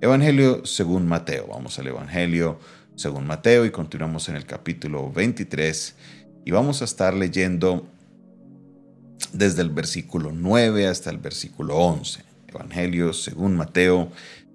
[0.00, 1.48] Evangelio según Mateo.
[1.48, 2.60] Vamos al Evangelio
[2.94, 5.96] según Mateo y continuamos en el capítulo 23
[6.44, 7.84] y vamos a estar leyendo
[9.32, 12.22] desde el versículo 9 hasta el versículo 11.
[12.46, 14.12] Evangelio según Mateo,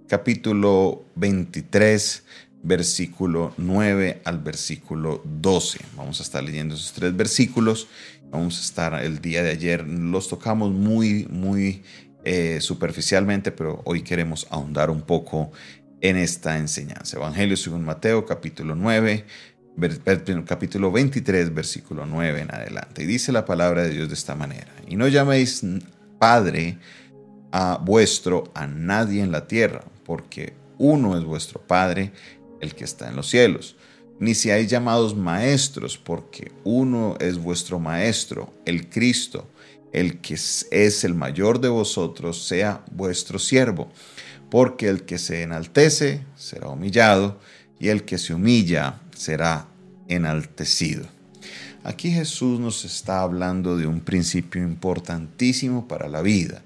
[0.08, 2.24] capítulo 23,
[2.64, 5.80] versículo 9 al versículo 12.
[5.98, 7.90] Vamos a estar leyendo esos tres versículos.
[8.32, 11.84] Vamos a estar el día de ayer, los tocamos muy, muy
[12.24, 15.52] eh, superficialmente, pero hoy queremos ahondar un poco
[16.02, 17.18] en esta enseñanza.
[17.18, 19.26] Evangelio según Mateo, capítulo 9,
[20.46, 23.04] capítulo 23, versículo 9 en adelante.
[23.04, 24.72] Y dice la palabra de Dios de esta manera.
[24.88, 25.64] Y no llaméis
[26.20, 26.78] Padre
[27.52, 32.12] a vuestro a nadie en la tierra, porque uno es vuestro Padre,
[32.60, 33.76] el que está en los cielos.
[34.20, 39.50] Ni seáis llamados maestros, porque uno es vuestro Maestro, el Cristo,
[39.94, 43.90] el que es el mayor de vosotros, sea vuestro siervo.
[44.50, 47.40] Porque el que se enaltece será humillado,
[47.80, 49.68] y el que se humilla será
[50.08, 51.06] enaltecido.
[51.84, 56.62] Aquí Jesús nos está hablando de un principio importantísimo para la vida.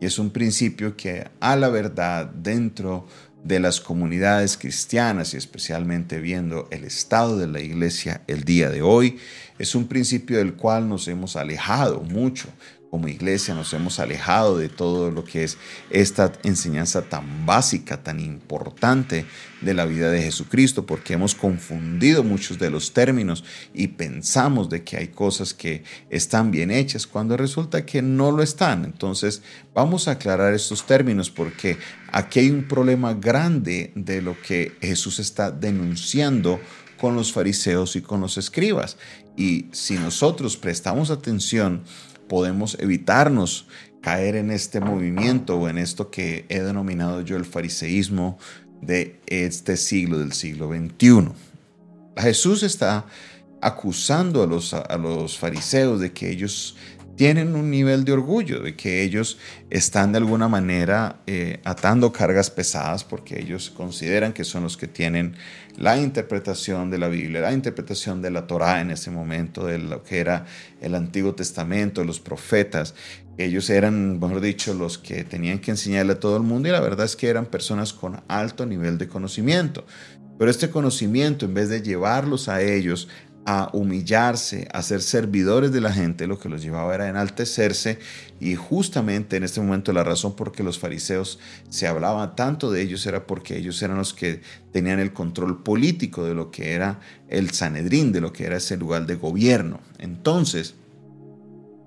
[0.00, 3.06] Y es un principio que a la verdad dentro
[3.44, 8.82] de las comunidades cristianas y especialmente viendo el estado de la iglesia el día de
[8.82, 9.18] hoy,
[9.58, 12.48] es un principio del cual nos hemos alejado mucho
[12.94, 15.58] como iglesia nos hemos alejado de todo lo que es
[15.90, 19.26] esta enseñanza tan básica, tan importante
[19.62, 23.42] de la vida de Jesucristo, porque hemos confundido muchos de los términos
[23.74, 28.44] y pensamos de que hay cosas que están bien hechas cuando resulta que no lo
[28.44, 28.84] están.
[28.84, 29.42] Entonces
[29.74, 31.78] vamos a aclarar estos términos porque
[32.12, 36.60] aquí hay un problema grande de lo que Jesús está denunciando
[36.96, 38.98] con los fariseos y con los escribas.
[39.36, 41.82] Y si nosotros prestamos atención,
[42.28, 43.66] podemos evitarnos
[44.00, 48.38] caer en este movimiento o en esto que he denominado yo el fariseísmo
[48.82, 51.30] de este siglo, del siglo XXI.
[52.16, 53.06] Jesús está
[53.62, 56.76] acusando a los, a los fariseos de que ellos
[57.16, 59.38] tienen un nivel de orgullo, de que ellos
[59.70, 64.88] están de alguna manera eh, atando cargas pesadas porque ellos consideran que son los que
[64.88, 65.36] tienen
[65.76, 70.02] la interpretación de la Biblia, la interpretación de la Torá en ese momento, de lo
[70.02, 70.46] que era
[70.80, 72.94] el Antiguo Testamento, los profetas.
[73.38, 76.80] Ellos eran, mejor dicho, los que tenían que enseñarle a todo el mundo y la
[76.80, 79.84] verdad es que eran personas con alto nivel de conocimiento.
[80.38, 83.08] Pero este conocimiento, en vez de llevarlos a ellos
[83.46, 87.98] a humillarse, a ser servidores de la gente, lo que los llevaba era enaltecerse
[88.40, 91.38] y justamente en este momento la razón por que los fariseos
[91.68, 94.40] se hablaba tanto de ellos era porque ellos eran los que
[94.72, 98.76] tenían el control político de lo que era el Sanedrín, de lo que era ese
[98.76, 99.80] lugar de gobierno.
[99.98, 100.74] Entonces,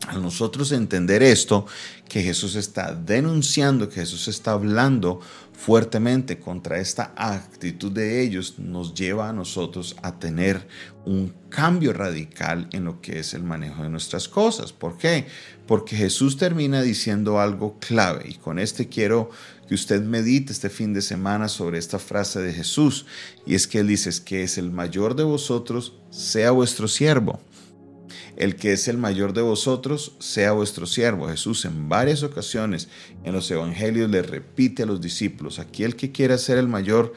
[0.08, 1.66] al nosotros entender esto,
[2.08, 5.20] que Jesús está denunciando, que Jesús está hablando
[5.52, 10.68] fuertemente contra esta actitud de ellos, nos lleva a nosotros a tener
[11.06, 14.72] un cambio radical en lo que es el manejo de nuestras cosas.
[14.72, 15.28] ¿Por qué?
[15.66, 19.30] Porque Jesús termina diciendo algo clave y con este quiero
[19.68, 23.06] que usted medite este fin de semana sobre esta frase de Jesús
[23.46, 27.42] y es que él dice que es el mayor de vosotros sea vuestro siervo
[28.38, 31.28] el que es el mayor de vosotros sea vuestro siervo.
[31.28, 32.88] Jesús en varias ocasiones
[33.24, 37.14] en los evangelios le repite a los discípulos, aquí el que quiera ser el mayor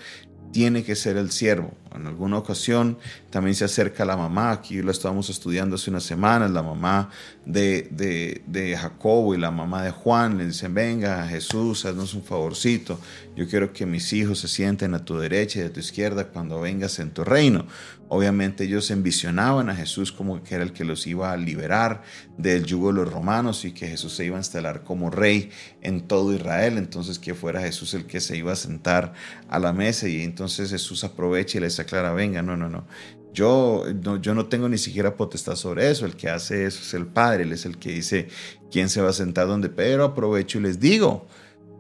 [0.52, 1.74] tiene que ser el siervo.
[1.94, 2.98] En alguna ocasión
[3.30, 7.10] también se acerca la mamá, aquí lo estábamos estudiando hace unas semanas, la mamá
[7.44, 13.00] de, de, Jacobo y la mamá de Juan le dicen, venga Jesús, haznos un favorcito,
[13.34, 16.60] yo quiero que mis hijos se sienten a tu derecha y a tu izquierda cuando
[16.60, 17.66] vengas en tu reino.
[18.12, 22.02] Obviamente ellos envisionaban a Jesús como que era el que los iba a liberar
[22.36, 26.00] del yugo de los romanos y que Jesús se iba a instalar como rey en
[26.00, 29.14] todo Israel, entonces que fuera Jesús el que se iba a sentar
[29.48, 32.86] a la mesa y entonces Jesús aprovecha y les aclara, venga, no, no, no,
[33.32, 36.06] yo no, yo no tengo ni siquiera potestad sobre eso.
[36.06, 37.44] El que hace eso es el Padre.
[37.44, 38.28] Él es el que dice
[38.70, 39.68] quién se va a sentar donde.
[39.68, 41.26] Pero aprovecho y les digo,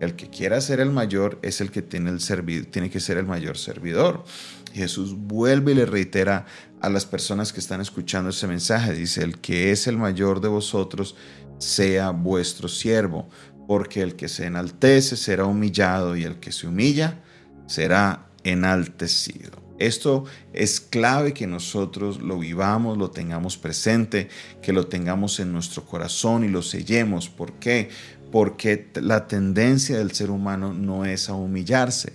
[0.00, 3.26] el que quiera ser el mayor es el que tiene, el tiene que ser el
[3.26, 4.24] mayor servidor.
[4.72, 6.46] Jesús vuelve y le reitera
[6.80, 8.94] a las personas que están escuchando ese mensaje.
[8.94, 11.16] Dice, el que es el mayor de vosotros
[11.58, 13.28] sea vuestro siervo,
[13.66, 17.20] porque el que se enaltece será humillado y el que se humilla
[17.66, 19.59] será enaltecido.
[19.80, 24.28] Esto es clave que nosotros lo vivamos, lo tengamos presente,
[24.62, 27.28] que lo tengamos en nuestro corazón y lo sellemos.
[27.28, 27.88] ¿Por qué?
[28.30, 32.12] Porque la tendencia del ser humano no es a humillarse.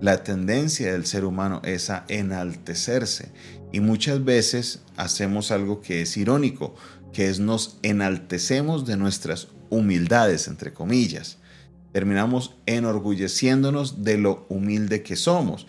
[0.00, 3.32] La tendencia del ser humano es a enaltecerse
[3.72, 6.76] y muchas veces hacemos algo que es irónico,
[7.12, 11.38] que es nos enaltecemos de nuestras humildades, entre comillas.
[11.92, 15.66] terminamos enorgulleciéndonos de lo humilde que somos.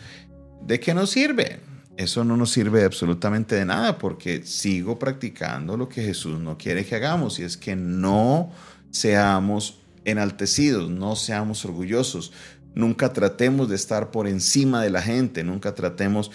[0.65, 1.59] ¿De qué nos sirve?
[1.97, 6.85] Eso no nos sirve absolutamente de nada porque sigo practicando lo que Jesús no quiere
[6.85, 8.51] que hagamos y es que no
[8.89, 12.31] seamos enaltecidos, no seamos orgullosos,
[12.73, 16.31] nunca tratemos de estar por encima de la gente, nunca tratemos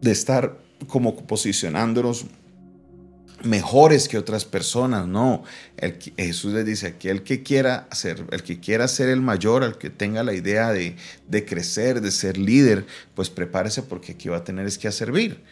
[0.00, 0.58] de estar
[0.88, 2.26] como posicionándonos
[3.44, 5.44] mejores que otras personas, no.
[5.76, 9.78] El, Jesús les dice, aquel que quiera ser, el que quiera ser el mayor, el
[9.78, 10.96] que tenga la idea de,
[11.46, 15.42] crecer, de ser líder, pues prepárese porque aquí va a tener es que a servir.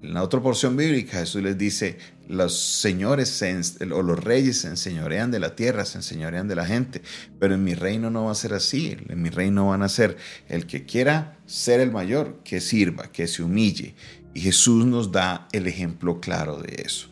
[0.00, 1.98] En la otra porción bíblica Jesús les dice,
[2.28, 3.42] los señores
[3.90, 7.02] o los reyes se enseñorean de la tierra, se enseñorean de la gente,
[7.40, 10.16] pero en mi reino no va a ser así, en mi reino van a ser
[10.48, 13.96] el que quiera ser el mayor, que sirva, que se humille.
[14.38, 17.08] Y Jesús nos da el ejemplo claro de eso.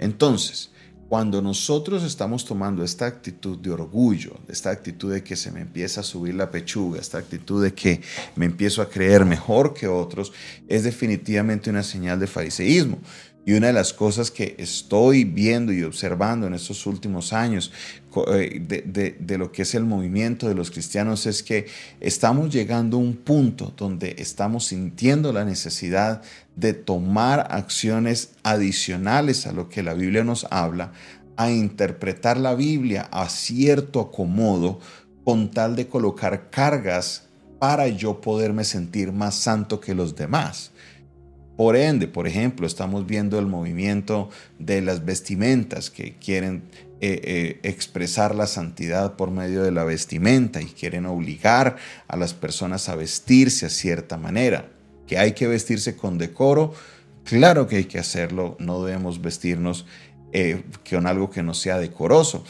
[0.00, 0.72] Entonces,
[1.08, 6.00] cuando nosotros estamos tomando esta actitud de orgullo, esta actitud de que se me empieza
[6.00, 8.00] a subir la pechuga, esta actitud de que
[8.34, 10.32] me empiezo a creer mejor que otros,
[10.66, 12.98] es definitivamente una señal de fariseísmo.
[13.46, 17.70] Y una de las cosas que estoy viendo y observando en estos últimos años
[18.28, 21.66] eh, de, de, lo que es el movimiento de los cristianos es que
[22.00, 26.22] estamos llegando a un punto donde estamos sintiendo la necesidad
[26.56, 30.92] de tomar acciones adicionales a lo que la Biblia nos habla,
[31.36, 34.78] a interpretar la Biblia a cierto acomodo
[35.24, 37.24] con tal de colocar cargas
[37.58, 40.70] para yo poderme sentir más santo que los demás.
[41.56, 44.28] Por ende, por ejemplo, estamos viendo el movimiento
[44.58, 46.64] de las vestimentas que quieren
[47.06, 51.76] eh, eh, expresar la santidad por medio de la vestimenta y quieren obligar
[52.08, 54.70] a las personas a vestirse a cierta manera.
[55.06, 56.72] Que hay que vestirse con decoro,
[57.24, 59.84] claro que hay que hacerlo, no debemos vestirnos
[60.32, 62.42] eh, con algo que no sea decoroso.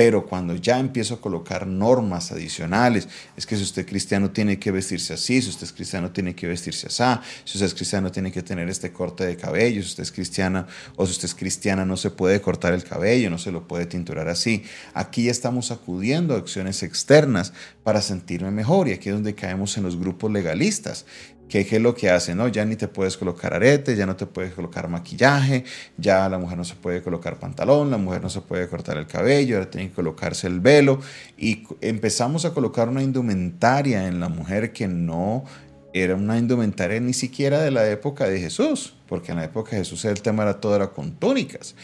[0.00, 3.06] Pero cuando ya empiezo a colocar normas adicionales,
[3.36, 6.34] es que si usted es cristiano tiene que vestirse así, si usted es cristiano tiene
[6.34, 9.88] que vestirse así, si usted es cristiano tiene que tener este corte de cabello, si
[9.88, 10.66] usted es cristiana
[10.96, 13.84] o si usted es cristiana no se puede cortar el cabello, no se lo puede
[13.84, 14.64] tinturar así.
[14.94, 17.52] Aquí ya estamos acudiendo a acciones externas
[17.84, 21.04] para sentirme mejor y aquí es donde caemos en los grupos legalistas.
[21.50, 22.36] ¿Qué, es lo que hace?
[22.36, 22.46] ¿no?
[22.46, 25.64] Ya ni te puedes colocar aretes, ya no te puedes colocar maquillaje,
[25.98, 29.08] ya la mujer no se puede colocar pantalón, la mujer no se puede cortar el
[29.08, 31.00] cabello, ahora tiene que colocarse el velo.
[31.36, 35.44] Y empezamos a colocar una indumentaria en la mujer que no
[35.92, 39.78] era una indumentaria ni siquiera de la época de Jesús, porque en la época de
[39.78, 41.74] Jesús el tema era todo era con túnicas.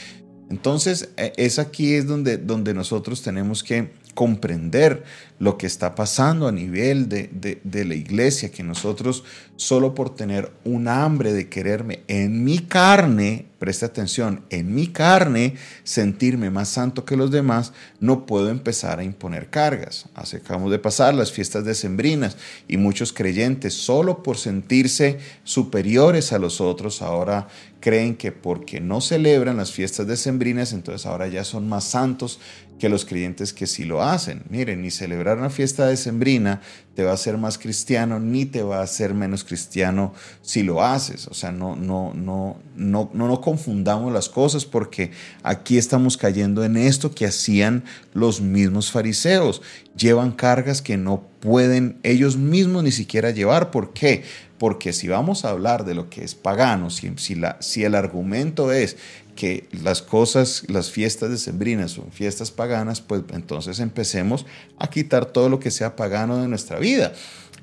[0.48, 5.04] Entonces, e, es aquí es donde, donde nosotros tenemos que comprender
[5.38, 7.28] lo que está pasando a nivel de,
[7.62, 9.22] de, la iglesia, que nosotros
[9.56, 15.56] solo por tener un hambre de quererme en mi carne, preste atención, en mi carne,
[15.84, 20.06] sentirme más santo que los demás, no puedo empezar a imponer cargas.
[20.14, 26.62] Acabamos de pasar las fiestas decembrinas y muchos creyentes solo por sentirse superiores a los
[26.62, 27.48] otros ahora
[27.80, 32.40] creen que porque no celebran las fiestas decembrinas, entonces ahora ya son más santos
[32.78, 34.42] que los creyentes que sí lo hacen.
[34.48, 36.60] Miren, ni celebrar una fiesta decembrina
[36.94, 40.82] te va a hacer más cristiano, ni te va a hacer menos cristiano si lo
[40.82, 41.26] haces.
[41.28, 45.10] O sea, no, no, no, no, no, no confundamos las cosas porque
[45.42, 47.84] aquí estamos cayendo en esto que hacían
[48.14, 49.62] los mismos fariseos.
[49.96, 53.70] Llevan cargas que no pueden ellos mismos ni siquiera llevar.
[53.70, 54.24] ¿Por qué?
[54.58, 57.94] Porque si vamos a hablar de lo que es pagano, si, si, la, si el
[57.94, 58.96] argumento es
[59.36, 64.46] que las cosas, las fiestas decembrinas son fiestas paganas, pues entonces empecemos
[64.78, 67.12] a quitar todo lo que sea pagano de nuestra vida.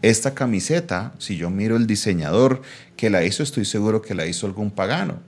[0.04, 2.62] Esta camiseta, si yo miro el diseñador
[2.96, 5.22] que la hizo, estoy seguro que la hizo algún pagano.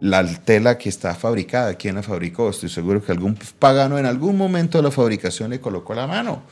[0.00, 2.48] La tela que está fabricada, ¿quién la fabricó?
[2.48, 6.42] Estoy seguro que algún pagano en algún momento de la fabricación le colocó la mano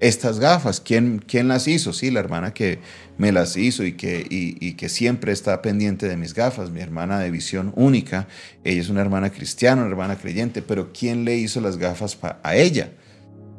[0.00, 1.92] estas gafas, ¿quién, ¿quién, las hizo?
[1.92, 2.80] Sí, la hermana que
[3.16, 7.18] me las hizo y que, y, que siempre está pendiente de mis gafas, mi hermana
[7.18, 8.28] de visión única.
[8.62, 12.56] Ella es una hermana cristiana, una hermana creyente, pero ¿quién le hizo las gafas a
[12.56, 12.92] ella?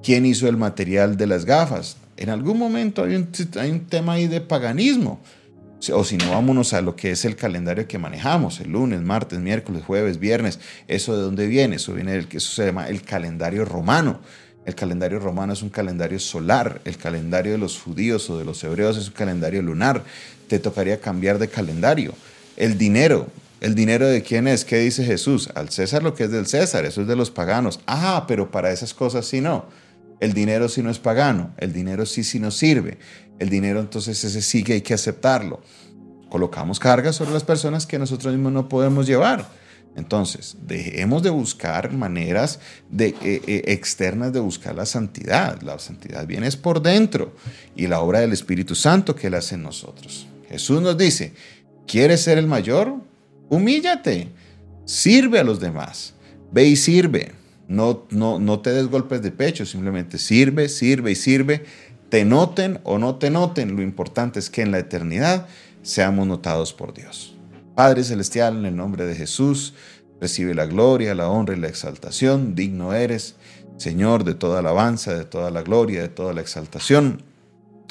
[0.03, 1.97] ¿Quién hizo el material de las gafas?
[2.17, 5.21] En algún momento hay un, tema ahí de paganismo.
[5.93, 9.39] O si no, vámonos a lo que es el calendario que manejamos, el lunes, martes,
[9.39, 10.59] miércoles, jueves, viernes.
[10.87, 11.75] ¿Eso de dónde viene?
[11.75, 14.19] Eso viene eso se llama el calendario romano
[14.67, 18.61] el calendario romano es un calendario solar, el calendario de los judíos o de los
[18.65, 20.03] hebreos es un calendario lunar.
[20.49, 22.13] Te tocaría cambiar de calendario.
[22.57, 23.27] El dinero,
[23.61, 24.65] ¿el dinero de quién es?
[24.65, 25.49] ¿Qué dice Jesús?
[25.55, 27.79] Al César lo que es del César, eso es de los paganos.
[27.87, 29.67] Ah, pero para esas cosas sí no.
[30.19, 32.97] El dinero sí no es pagano, el dinero sí sí nos sirve.
[33.39, 35.61] El dinero entonces ese sí que hay que aceptarlo.
[36.29, 39.47] Colocamos cargas sobre las personas que nosotros mismos no podemos llevar.
[39.95, 42.59] Entonces, dejemos de buscar maneras
[42.91, 45.59] de, eh, eh, externas de buscar la santidad.
[45.63, 47.35] La santidad viene por dentro
[47.75, 50.27] y la obra del Espíritu Santo que Él hace en nosotros.
[50.49, 51.33] Jesús nos dice,
[51.87, 52.95] ¿quieres ser el mayor?
[53.49, 54.29] Humíllate,
[54.85, 56.13] sirve a los demás,
[56.51, 57.31] ve y sirve.
[57.67, 61.65] No, no, no te des golpes de pecho, simplemente sirve, sirve y sirve.
[62.09, 65.47] Te noten o no te noten, lo importante es que en la eternidad
[65.81, 67.35] seamos notados por Dios.
[67.75, 69.73] Padre Celestial, en el nombre de Jesús,
[70.19, 72.55] recibe la gloria, la honra y la exaltación.
[72.55, 73.35] Digno eres,
[73.77, 77.21] Señor, de toda alabanza, de toda la gloria, de toda la exaltación.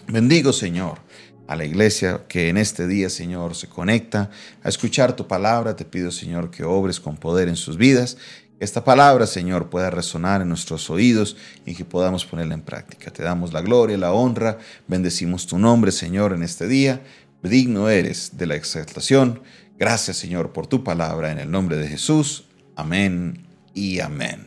[0.09, 0.99] Bendigo, Señor,
[1.47, 4.31] a la iglesia que en este día, Señor, se conecta
[4.63, 5.77] a escuchar tu palabra.
[5.77, 8.17] Te pido, Señor, que obres con poder en sus vidas.
[8.59, 11.37] Esta palabra, Señor, pueda resonar en nuestros oídos
[11.67, 13.11] y que podamos ponerla en práctica.
[13.11, 14.59] Te damos la gloria, la honra.
[14.89, 17.03] Bendecimos tu nombre, Señor, en este día.
[17.43, 19.41] Digno eres de la exaltación
[19.79, 22.47] Gracias Señor por tu palabra en el nombre de Jesús.
[22.77, 24.47] Amén y amén.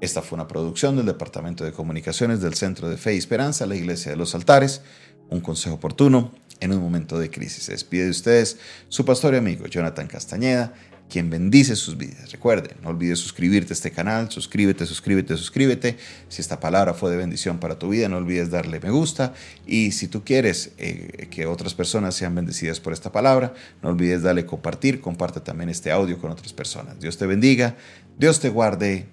[0.00, 3.74] Esta fue una producción del Departamento de Comunicaciones del Centro de Fe y Esperanza, la
[3.74, 4.82] Iglesia de los Altares.
[5.28, 6.30] Un consejo oportuno
[6.60, 7.64] en un momento de crisis.
[7.64, 10.72] Se despide de ustedes su pastor y amigo Jonathan Castañeda
[11.12, 12.32] quien bendice sus vidas.
[12.32, 15.98] Recuerde, no olvides suscribirte a este canal, suscríbete, suscríbete, suscríbete.
[16.30, 19.34] Si esta palabra fue de bendición para tu vida, no olvides darle me gusta.
[19.66, 23.52] Y si tú quieres eh, que otras personas sean bendecidas por esta palabra,
[23.82, 26.98] no olvides darle compartir, comparte también este audio con otras personas.
[26.98, 27.76] Dios te bendiga,
[28.18, 29.06] Dios te guarde